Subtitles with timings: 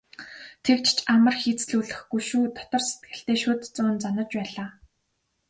[0.65, 4.69] "Тэгж ч амар хийцлүүлэхгүй шүү" дотор сэтгэлдээ шүд зуун занаж байлаа.